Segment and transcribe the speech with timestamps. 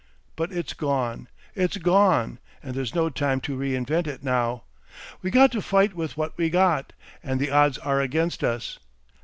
[0.35, 4.63] But it's gone, it's gone, and there's no time to reinvent it now.
[5.21, 8.79] We got to fight with what we got and the odds are against us.